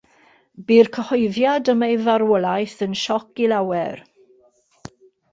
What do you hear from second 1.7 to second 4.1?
am ei farwolaeth yn sioc i lawer.